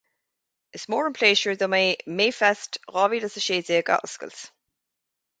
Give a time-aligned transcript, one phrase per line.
[0.77, 1.83] Is mór an pléisiúr dom é
[2.19, 4.41] MayFest dhá mhíle a sé déag a oscailt